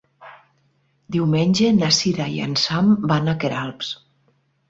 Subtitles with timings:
[1.15, 3.93] Diumenge na Sira i en Sam van a Queralbs.